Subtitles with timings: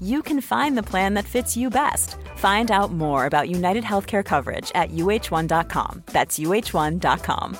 [0.00, 2.16] you can find the plan that fits you best.
[2.36, 6.02] Find out more about United Healthcare coverage at uh1.com.
[6.06, 7.58] That's uh1.com.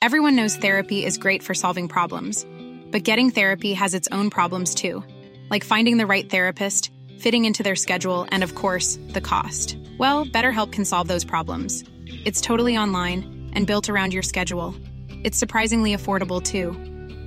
[0.00, 2.46] Everyone knows therapy is great for solving problems,
[2.92, 5.02] but getting therapy has its own problems too,
[5.50, 9.76] like finding the right therapist, fitting into their schedule, and of course, the cost.
[9.98, 11.82] Well, BetterHelp can solve those problems.
[12.24, 14.74] It's totally online and built around your schedule.
[15.24, 16.72] It's surprisingly affordable too.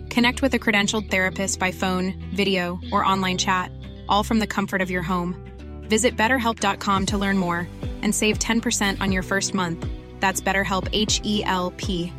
[0.10, 3.70] Connect with a credentialed therapist by phone, video, or online chat,
[4.12, 5.36] all from the comfort of your home.
[5.90, 7.68] Visit betterhelp.com to learn more
[8.04, 9.80] and save 10% on your first month.
[10.20, 12.14] That's BetterHelp H E L P.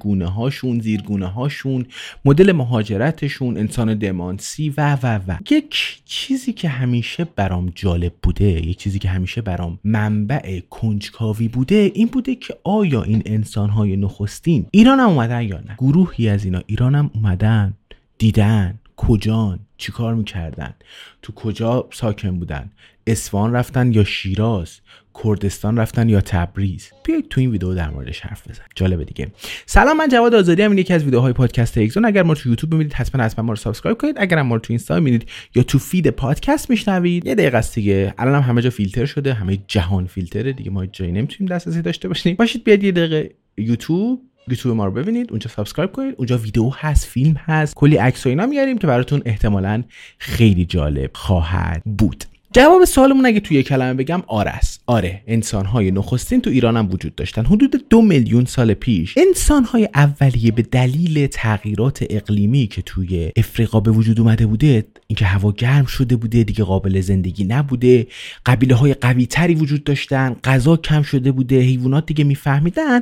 [0.00, 1.86] گونه هاشون زیرگونه هاشون
[2.24, 8.78] مدل مهاجرتشون انسان دمانسی و و و یک چیزی که همیشه برام جالب بوده یک
[8.78, 14.66] چیزی که همیشه برام منبع کنجکاوی بوده این بوده که آیا این انسان های نخستین
[14.70, 17.74] ایران هم اومدن یا نه گروهی از اینا ایران هم اومدن
[18.18, 20.74] دیدن کجان چیکار می‌کردن؟
[21.22, 22.70] تو کجا ساکن بودن؟
[23.06, 24.80] اصفهان رفتن یا شیراز؟
[25.24, 29.28] کردستان رفتن یا تبریز؟ بیایید تو این ویدیو در موردش حرف بزنیم جالبه دیگه.
[29.66, 30.78] سلام من جواد آزادی‌ام.
[30.78, 33.98] یکی از ویدیوهای پادکست اگزون اگر ما تو یوتیوب ببینید حتما حتما ما رو subscribe
[33.98, 34.16] کنید.
[34.18, 38.14] اگر ما رو تو اینستا ببینید یا تو feed پادکست میشنوید یه دقیقه است دیگه.
[38.18, 40.52] الان هم همه جا فیلتر شده همه جهان فیلتره.
[40.52, 42.36] دیگه ما جایی نمی‌تونیم دسترسی داشته باشیم.
[42.36, 46.14] پاشید بیاید یه دقیقه یوتیوب یوتیوب ما رو ببینید اونجا subscribe کنید.
[46.18, 47.74] اونجا ویدیو هست فیلم هست.
[47.74, 49.82] کلی عکس و اینا میاریم که براتون احتمالا
[50.18, 52.24] خیلی جالب خواهد بود.
[52.52, 54.82] جواب سوالمون اگه توی کلمه بگم آره است.
[54.86, 57.44] آره انسانهای نخستین تو ایران هم وجود داشتن.
[57.44, 63.90] حدود دو میلیون سال پیش انسانهای اولیه به دلیل تغییرات اقلیمی که توی افریقا به
[63.90, 68.06] وجود اومده بوده اینکه هوا گرم شده بوده دیگه قابل زندگی نبوده
[68.46, 73.00] قبیله های قوی تری وجود داشتن غذا کم شده بوده حیوانات دیگه میفهمیدن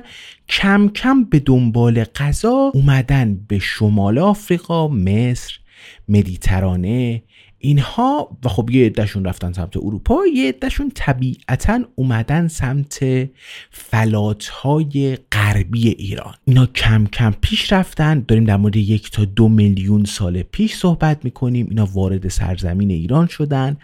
[0.48, 5.58] کم کم به دنبال غذا اومدن به شمال آفریقا مصر
[6.08, 7.22] مدیترانه
[7.58, 13.04] اینها و خب یه عدهشون رفتن سمت اروپا یه عدهشون طبیعتا اومدن سمت
[13.70, 16.34] فلاتهای غربی ایران.
[16.44, 18.24] اینا کم کم پیش رفتن.
[18.28, 21.66] داریم در مورد یک تا دو میلیون سال پیش صحبت می‌کنیم.
[21.69, 23.76] اینا وارد سرزمین ایران شدن.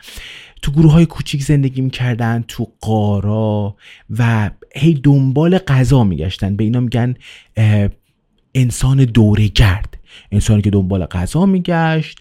[0.63, 3.77] تو گروه های کوچیک زندگی می‌کردن تو قارا
[4.19, 6.57] و هی دنبال غذا میگشتن.
[6.57, 7.15] به اینا میگن
[8.55, 9.99] انسان دورگرد
[10.33, 12.19] انسانی که دنبال غذا میگشت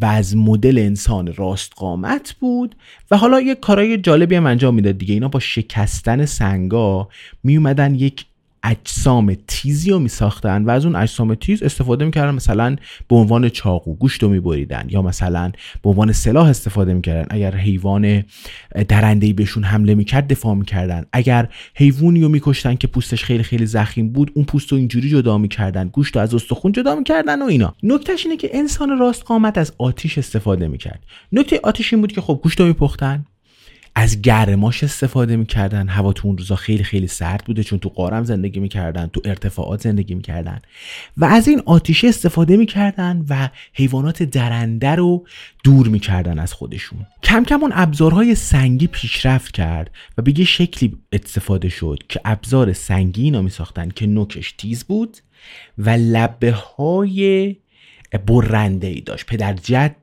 [0.00, 2.74] و مدل انسان راست قامت بود.
[3.10, 5.14] و حالا یک کارای جالبی هم انجام می‌داد دیگه.
[5.14, 7.08] اینا با شکستن سنگا
[7.44, 8.24] میومدن یک
[8.62, 12.76] اجسام تیزی رو میساختن و از اون اجسام تیز استفاده می‌کردن مثلا
[13.08, 15.52] به عنوان چاقو گوشت رو میبریدن یا مثلا
[15.82, 17.26] به عنوان سلاح استفاده می‌کردن.
[17.30, 18.24] اگر حیوان
[18.88, 21.04] درنده بهشون حمله می‌کرد دفاع می‌کردن.
[21.12, 25.38] اگر حیوانی رو میکشتن که پوستش خیلی خیلی زخیم بود اون پوست رو اینجوری جدا
[25.38, 27.74] می‌کردن گوشت رو از استخون جدا می‌کردن و اینا.
[27.82, 31.04] نکتهش اینه که انسان راست قامت از آتیش استفاده می‌کرد.
[31.32, 33.24] نکته آتیش این بود که خب گوشت رو میپختن.
[33.98, 35.88] از گرماش استفاده می‌کردن.
[35.88, 39.80] هوا تو اون روزا خیلی خیلی سرد بوده چون تو قارم زندگی می‌کردن تو ارتفاعات
[39.80, 40.58] زندگی می‌کردن.
[41.16, 45.26] و از این آتیشه استفاده می‌کردن و حیوانات درنده رو
[45.64, 47.06] دور می‌کردن از خودشون.
[47.22, 52.72] کم کم اون ابزارهای سنگی پیشرفت کرد و به یه شکلی استفاده شد که ابزار
[52.72, 55.16] سنگی اینا میساختن که نوکش تیز بود
[55.78, 57.56] و لبه های
[58.26, 59.26] برنده ای داشت.
[59.26, 59.96] پدر جد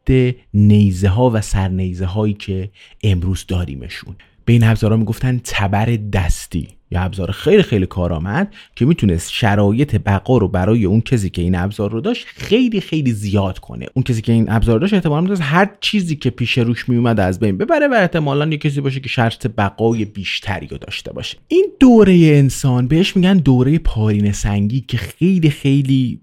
[0.53, 2.69] نیزه ها و سرنیزه هایی که
[3.03, 4.15] امروز داریمشون.
[4.45, 6.67] به این ابزارها می‌گفتن تبر دستی.
[6.91, 11.55] یا ابزار خیلی خیلی کارآمد که می‌تونست شرایط بقا رو برای اون کسی که این
[11.55, 13.85] ابزار رو داشت خیلی خیلی زیاد کنه.
[13.93, 17.39] اون کسی که این ابزار داشت احتمالا می‌تونست هر چیزی که پیش روش میومد از
[17.39, 21.37] بین ببره و احتمالا یه کسی باشه که شرط بقای بیشتری رو داشته باشه.
[21.47, 26.21] این دوره انسان بهش میگن دوره پارین سنگی که خیلی خیلی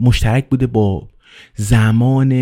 [0.00, 1.08] مشترک بوده با
[1.54, 2.32] زمان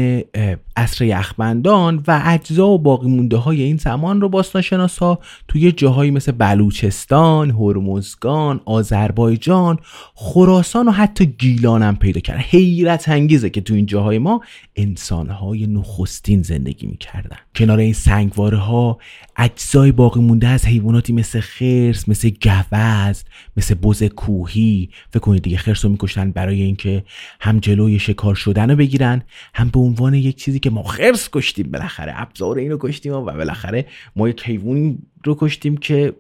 [0.77, 6.11] عصر یخبندان و اجزا و باقی مونده های این زمان رو باستانشناس ها توی جاهایی
[6.11, 9.79] مثل بلوچستان، هرمزگان، آذربایجان،
[10.15, 14.41] خراسان و حتی گیلان هم پیدا کرد حیرت انگیزه که تو این جاهای ما
[14.77, 17.37] انسانهای نخستین زندگی می‌کردن.
[17.55, 18.99] کنار این سنگواره ها
[19.37, 23.15] اجزای باقی مونده از حیواناتی مثل خرس مثل گوزن
[23.57, 27.05] مثل بز کوهی فکر کنید دیگه خرس رو میکشتن برای اینکه
[27.41, 29.23] هم جلوی شکار شدن بگیرن
[29.55, 33.87] هم به عنوان یک چیزی که ما خرس کشتیم بالاخره ابزار اینو کشتیم و بالاخره
[34.17, 36.15] ما یک حیوانی رو کشتیم که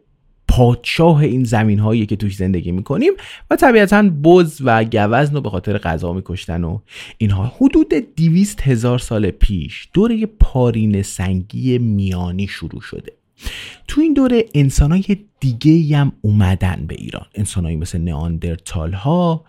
[0.49, 3.13] پادشاه این زمین هایی که توش زندگی می‌کنیم
[3.51, 6.79] و طبیعتا بز و گوزن رو به خاطر غذا میکشتن و
[7.19, 7.53] اینها.
[7.57, 13.13] حدود دیویست هزار سال پیش دوره پارین سنگی میانی شروع شده.
[13.89, 17.27] تو این دوره انسان های دیگه هم اومدن به ایران.
[17.35, 19.45] انسانهایی مثل نئاندرتال ها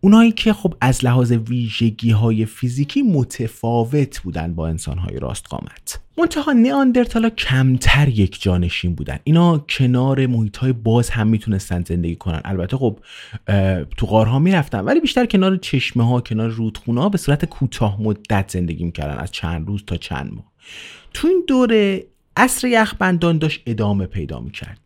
[0.00, 6.00] اونایی که خب از لحاظ ویژگی های فیزیکی متفاوت بودن با انسان های راست قامت
[6.18, 9.18] منتها نیاندرتالا کمتر یک جانشین بودن.
[9.24, 12.40] اینا کنار محیط های باز هم می‌تونستن زندگی کنن.
[12.44, 12.98] البته خب
[13.96, 18.84] تو غارها می‌رفتن ولی بیشتر کنار چشمه ها کنار رودخونه به صورت کوتاه مدت زندگی
[18.84, 20.52] می‌کردن از چند روز تا چند ماه.
[21.14, 22.04] تو این دوره
[22.36, 24.80] عصر یخبندان داشت ادامه پیدا می‌کرد.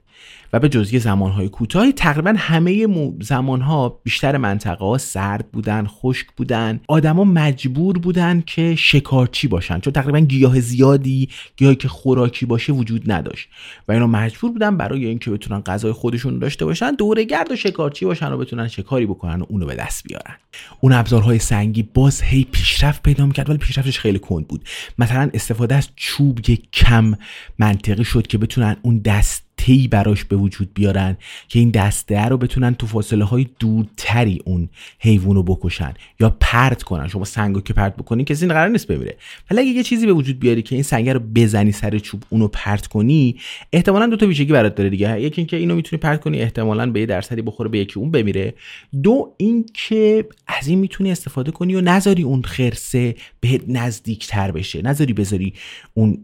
[0.52, 2.86] و به جز یه زمانهای کوتاهی تقریبا همه
[3.20, 6.80] زمانها بیشتر منطقه ها سرد بودن خشک بودن.
[6.88, 9.80] آدما مجبور بودن که شکارچی باشن.
[9.80, 13.48] چون تقریبا گیاه زیادی گیاهی که خوراکی باشه وجود نداشت.
[13.88, 18.04] و اینا مجبور بودن برای اینکه بتونن غذای خودشون داشته باشن دوره گرد و شکارچی
[18.04, 20.36] باشن و بتونن شکاری بکنن و اونو به دست بیارن.
[20.80, 24.64] اون ابزارهای سنگی باز هی پیشرفت پیدا می‌کرد ولی پیشرفتش خیلی کند بود.
[24.98, 26.40] مثلا استفاده از چوب
[26.72, 27.14] کم
[27.58, 31.16] منطقی شد که بتونن اون دست تی براش به وجود بیارن
[31.48, 34.68] که این دسته رو بتونن تو فاصله های دورتری اون
[34.98, 37.08] حیوان رو بکشن یا پرت کنن.
[37.08, 39.16] شما سنگو که پرت بکنی کسی قرار نیست بمیره.
[39.50, 42.48] ولی اگه یه چیزی به وجود بیاری که این سنگ رو بزنی سر چوب اونو
[42.48, 43.36] پرت کنی
[43.72, 45.20] احتمالا دو تا ویژگی برات داره دیگه.
[45.20, 48.54] یکی اینکه اینو می‌تونی پرت کنی احتمالا به یه درصدی بخوره به یکی اون بمیره.
[49.02, 54.82] دو اینکه از این می‌تونی استفاده کنی و نذاری اون خرسه به نزدیک تر بشه.
[54.82, 55.54] نذاری بذاری
[55.94, 56.18] اون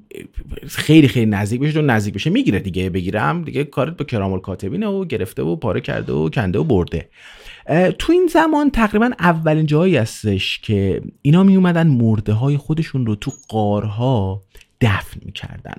[0.67, 3.21] خیلی خیلی نزدیک بشه چون نزدیک بشه می‌گیره دیگه بگیره.
[3.29, 7.09] هم دیگه کارت به کرامل کاتبینه و گرفته و پاره کرده و کنده و برده.
[7.99, 13.15] تو این زمان تقریبا اولین جایی هستش که اینا می اومدن مرده های خودشون رو
[13.15, 14.43] تو قارها
[14.81, 15.77] دفن می‌کردن.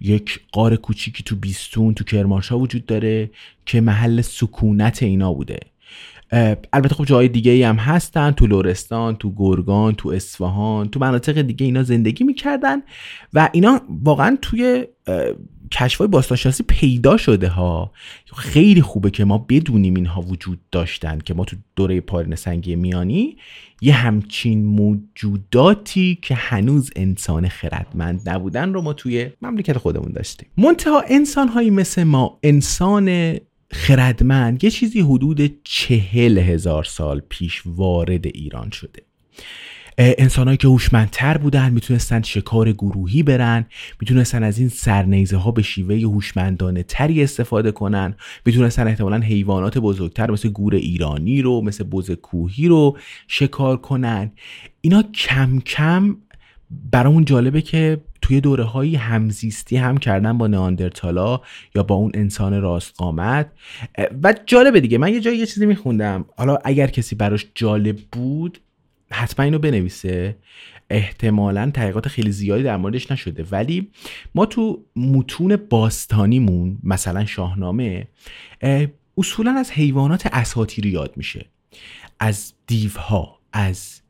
[0.00, 3.30] یک قار کوچیکی تو بیستون تو کرمانشاه وجود داره
[3.66, 5.58] که محل سکونت اینا بوده.
[6.72, 11.42] البته خب جای دیگه ای هم هستن تو لورستان تو گرگان تو اصفهان تو مناطق
[11.42, 12.82] دیگه اینا زندگی می‌کردن
[13.34, 14.86] و اینا واقعا توی
[15.72, 17.92] کشفای باستانشناسی پیدا شده ها.
[18.36, 23.36] خیلی خوبه که ما بدونیم اینها وجود داشتن که ما تو دوره پارین سنگی میانی
[23.80, 30.48] یه همچین موجوداتی که هنوز انسان خردمند نبودن رو ما توی مملکت خودمون داشتیم.
[30.56, 33.36] منتها انسان هایی مثل ما انسان
[33.70, 39.02] خردمند یه چیزی حدود چهل هزار سال پیش وارد ایران شده.
[39.98, 43.66] انسانهایی که هوشمندتر بودن می‌تونستن شکار گروهی برن
[44.00, 50.30] می‌تونستن از این سرنیزه ها به شیوه هوشمندانه تری استفاده کنن می‌تونستن احتمالا حیوانات بزرگتر
[50.30, 52.98] مثل گور ایرانی رو مثل بز کوهی رو
[53.28, 54.32] شکار کنن.
[54.80, 56.16] اینا کم کم
[56.90, 61.40] برامون جالبه که توی دوره هایی همزیستی هم کردن با نئاندرتالا
[61.74, 63.50] یا با اون انسان راست قامت.
[64.22, 66.24] و جالبه دیگه من یه جایی یه چیزی میخوندم.
[66.36, 68.58] حالا اگر کسی براش جالب بود
[69.10, 70.36] حتما اینو بنویسه.
[70.90, 73.44] احتمالا تحقیقات خیلی زیادی در موردش نشده.
[73.50, 73.90] ولی
[74.34, 78.08] ما تو متون باستانیمون مثلا شاهنامه
[79.18, 81.46] اصولا از حیوانات اساطیری یاد میشه.
[82.20, 84.00] از دیوها از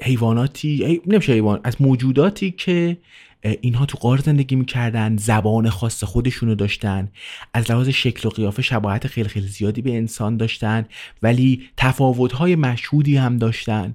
[0.00, 2.96] حیواناتی نمیشه حیوان از موجوداتی که
[3.44, 7.08] اینها تو غار زندگی می‌کردن زبان خاص خودشونو داشتن
[7.54, 10.86] از لحاظ شکل و قیافه شباهت خیلی خیلی زیادی به انسان داشتن
[11.22, 13.94] ولی تفاوتهای مشهودی هم داشتن.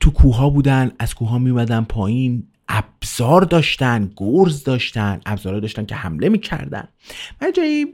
[0.00, 6.28] تو کوها بودن از کوها میومدن پایین ابزار داشتن گرز داشتن ابزار داشتن که حمله
[6.28, 6.88] می‌کردن.
[7.42, 7.86] من جایی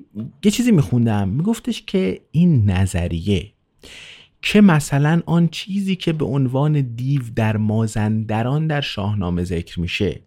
[0.44, 3.52] یه چیزی میخوندم میگفتش که این نظریه
[4.48, 10.20] که مثلا آن چیزی که به عنوان دیو در مازندران در شاهنامه ذکر میشه؟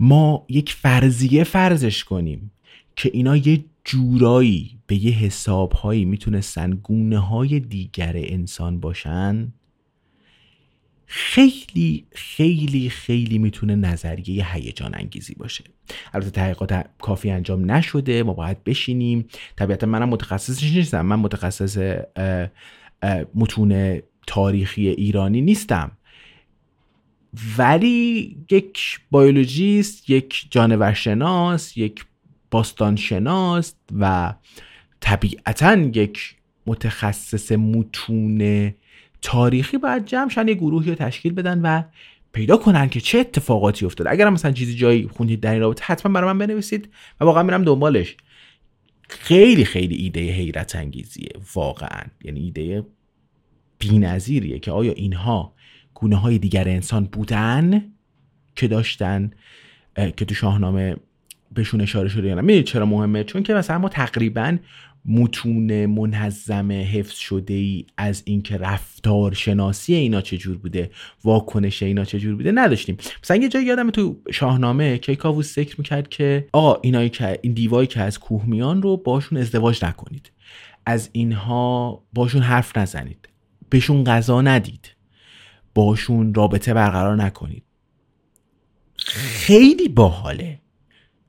[0.00, 2.50] ما یک فرضیه فرضش کنیم
[2.96, 9.52] که اینا یه جورایی به یه حسابهایی می‌تونستن گونه های دیگر انسان باشن.
[11.06, 15.64] خیلی خیلی خیلی می‌تونه نظریه هیجان انگیزی باشه.
[16.14, 19.26] البته تحقیقات کافی انجام نشده ما باید بشینیم.
[19.56, 21.06] طبیعتا منم متخصصش نیستم.
[21.06, 21.98] من متخصص
[23.34, 25.90] متون تاریخی ایرانی نیستم.
[27.58, 32.04] ولی یک بیولوژیست یک جانورشناس یک
[32.50, 34.34] باستانشناس و
[35.00, 36.34] طبیعتا یک
[36.66, 38.74] متخصص متون
[39.22, 41.82] تاریخی باید جمع شن یه گروهی رو تشکیل بدن و
[42.32, 44.10] پیدا کنن که چه اتفاقاتی افتاده.
[44.10, 46.88] اگر مثلا چیزی جایی خوندید در این رابطه حتما برای من بنویسید
[47.20, 48.16] و واقعا میرم دنبالش.
[49.08, 52.02] خیلی خیلی ایده حیرت انگیزیه واقعا.
[52.24, 52.86] یعنی ایده
[53.78, 55.54] بی‌نظیریه که آیا اینها
[55.94, 57.92] گونه های دیگر انسان بودن
[58.56, 59.30] که داشتن
[59.96, 60.96] که تو شاهنامه
[61.54, 62.62] بهشون اشاره شده یا نه.
[62.62, 64.58] چرا مهمه؟ چون که مثلا ما تقریبا
[65.04, 70.90] متون منظم حفظ شده ای از اینکه رفتار شناسی اینا چجور بوده
[71.24, 72.96] واکنش اینا چجور بوده نداشتیم.
[73.24, 77.86] مثلا یه جایی یادم تو شاهنامه کیکاووس ذکر می‌کرد که آقا اینایی که این دیوایی
[77.86, 80.32] که از کوه میان رو باشون ازدواج نکنید.
[80.86, 83.28] از اینها باشون حرف نزنید.
[83.70, 84.96] بهشون غذا ندید.
[85.74, 87.62] باشون رابطه برقرار نکنید.
[88.98, 90.60] خیلی باحاله.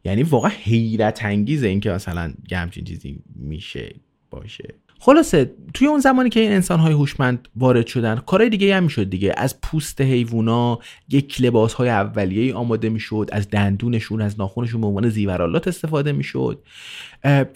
[0.04, 3.96] یعنی واقعا حیرت انگیزه اینکه مثلا یه همچین چیزی میشه
[4.30, 4.76] باشه.
[5.02, 9.10] خلاصه توی اون زمانی که این انسان های هوشمند وارد شدن کارهای دیگه هم می‌شد
[9.10, 9.34] دیگه.
[9.38, 10.80] از پوست حیوونا
[11.10, 16.64] یک لباس های اولیه آماده می‌شد از دندونشون از ناخونشون به عنوان زیورالات استفاده می‌شد.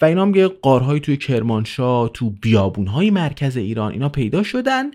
[0.02, 4.86] و اینا هم یه قارهایی توی کرمانشاه تو بیابونهای مرکز ایران اینا پیدا شدن.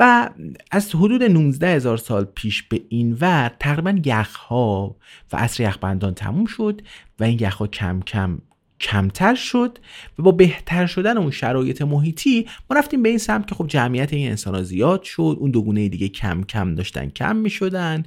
[0.00, 0.30] و
[0.70, 4.96] از حدود 19 هزار سال پیش به این ور تقریبا یخها
[5.32, 6.82] و عصر یخبندان تموم شد
[7.20, 8.38] و این یخها کم کم
[8.84, 9.78] کمتر شد
[10.18, 14.12] و با بهتر شدن اون شرایط محیطی ما رفتیم به این سمت که خب جمعیت
[14.12, 18.04] این انسان ها زیاد شد اون دوگونه دیگه کم کم داشتن کم می شدن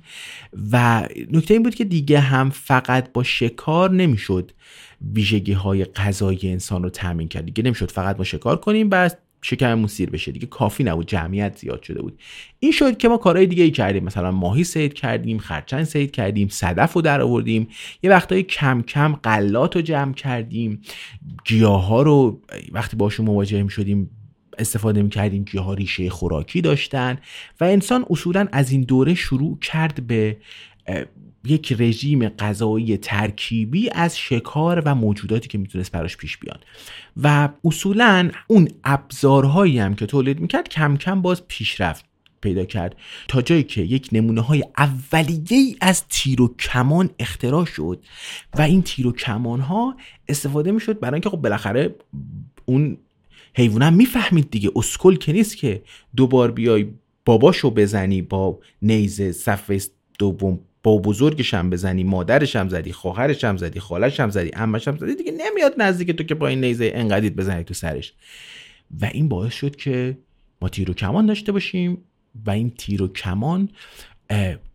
[0.71, 4.51] و نکته این بود که دیگه هم فقط با شکار نمی‌شد
[5.13, 9.87] ویژگی های غذایی انسان رو تامین کرد دیگه نمی‌شد فقط با شکار کنیم بس شکممون
[9.87, 10.31] سیر بشه.
[10.31, 11.07] دیگه کافی نبود.
[11.07, 12.19] جمعیت زیاد شده بود.
[12.59, 14.03] این شد که ما کارهای دیگه ای کردیم.
[14.03, 17.67] مثلا ماهی سید کردیم خرچنگ سید کردیم صدف رو در آوردیم.
[18.03, 20.81] یه وقتایی کم کم قلات رو جمع کردیم.
[21.45, 22.41] گیاه ها رو
[22.71, 24.09] وقتی باشون مواجه می شدیم
[24.57, 27.17] استفاده می کردیم گیاه ها ریشه خوراکی داشتن.
[27.61, 30.37] و انسان اصولا از این دوره شروع کرد به
[31.47, 36.59] یک رژیم غذایی ترکیبی از شکار و موجوداتی که می‌تونست براش پیش بیان
[37.23, 42.05] و اصولا اون ابزارهایی هم که تولید می‌کرد کم کم باز پیشرفت
[42.41, 42.95] پیدا کرد.
[43.27, 48.03] تا جایی که یک نمونه های اولیه از تیر و کمان اختراع شد
[48.57, 51.95] و این تیر و کمان ها استفاده می‌شد برای اینکه خب بالاخره
[52.65, 52.97] اون
[53.53, 54.71] حیوان هم می‌فهمید دیگه.
[54.75, 55.83] اسکل که نیست که
[56.15, 56.87] دوبار بیای
[57.25, 59.81] باباشو بزنی با نیزه صفحه
[60.19, 64.87] دوم با بزرگش هم بزنی مادرش هم زدی خواهرش هم زدی خالش هم زدی عمش
[64.87, 68.13] هم زدی دیگه نمیاد نزدیک تو که با این نیزه انقدید بزنی تو سرش.
[69.01, 70.17] و این باعث شد که
[70.61, 72.03] ما تیر و کمان داشته باشیم
[72.45, 73.69] و این تیر و کمان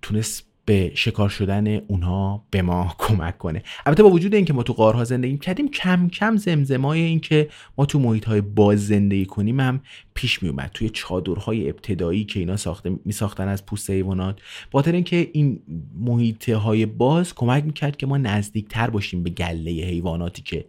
[0.02, 3.62] تونست به شکار شدن اونها به ما کمک کنه.
[3.86, 7.98] البته با وجود اینکه ما تو قارها زندگی کردیم کم کم زمزمای اینکه ما تو
[7.98, 9.80] محیط های باز زندگی کنیم هم
[10.14, 14.40] پیش می اومد توی چادرهای ابتدایی که اینا ساخته می ساختن از پوست حیوانات.
[14.72, 15.60] خاطر اینکه این
[15.94, 20.64] محیط های باز کمک می‌کرد که ما نزدیک تر باشیم به گله حیواناتی که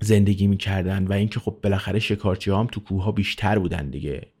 [0.00, 1.06] زندگی می‌کردن.
[1.06, 4.32] و اینکه خب بالاخره شکارچی هم تو کوه ها بیشتر بودن دیگه.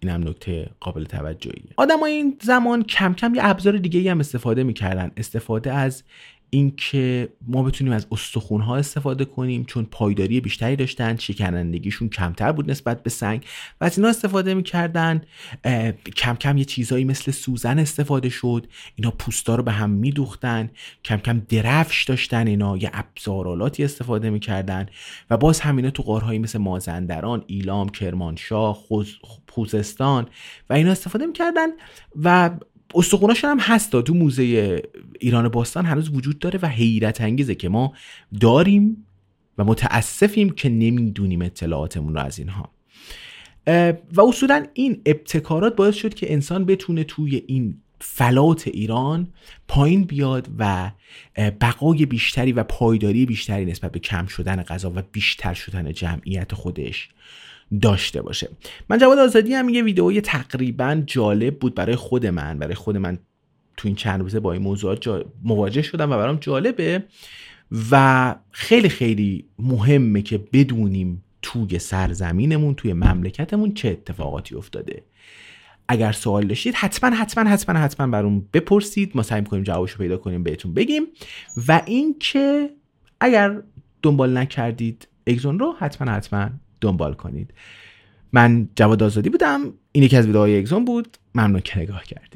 [0.00, 1.72] این هم نکته قابل توجهیه.
[1.76, 5.10] آدم این زمان کم کم یه ابزار دیگه هم استفاده می‌کردن.
[5.16, 6.02] استفاده از
[6.50, 8.06] اینکه ما بتونیم از
[8.66, 13.44] ها استفاده کنیم چون پایداری بیشتری داشتن شکنندگیشون کمتر بود نسبت به سنگ.
[13.80, 15.22] و از اینا استفاده می‌کردن.
[16.16, 18.66] کم کم یه چیزایی مثل سوزن استفاده شد.
[18.96, 20.70] اینا پوستا رو به هم میدوختن.
[21.04, 22.76] کم کم درفش داشتن اینا.
[22.76, 24.86] یه ابزارالاتی استفاده می‌کردن.
[25.30, 28.78] و باز همینا تو قارهایی مثل مازندران ایلام کرمانشاه
[29.48, 30.26] خوزستان
[30.70, 31.68] و اینا استفاده می‌کردن.
[32.22, 32.50] و
[32.94, 34.82] استخوناشون هم هست تو موزه
[35.20, 37.92] ایران باستان هنوز وجود داره و حیرت انگیزه که ما
[38.40, 39.06] داریم
[39.58, 42.70] و متاسفیم که نمی‌دونیم اطلاعاتمون رو از اینها.
[44.12, 49.28] و اصولا این ابتکارات باعث شد که انسان بتونه توی این فلات ایران
[49.68, 50.90] پایین بیاد و
[51.60, 57.08] بقای بیشتری و پایداری بیشتری نسبت به کم شدن غذا و بیشتر شدن جمعیت خودش
[57.82, 58.48] داشته باشه.
[58.88, 63.18] من جواد آزادی هم یه ویدئوی تقریبا جالب بود برای خود من برای خود من
[63.76, 67.04] تو این چند روزه با این موضوعات مواجه شدم و برام جالبه
[67.90, 75.02] و خیلی خیلی مهمه که بدونیم توی سرزمینمون توی مملکتمون چه اتفاقاتی افتاده.
[75.88, 79.12] اگر سوال داشتید حتما حتما حتما حتما برام بپرسید.
[79.14, 81.02] ما سعی کنیم جوابش رو پیدا کنیم بهتون بگیم.
[81.68, 82.70] و اینکه
[83.20, 83.62] اگر
[84.02, 87.54] دنبال نکردید اگزون رو حتما حتما دنبال کنید.
[88.32, 89.72] من جواد آزادی بودم.
[89.92, 91.16] این یکی از ویدیوهای اگزون بود.
[91.34, 92.35] ممنون که نگاه کردید.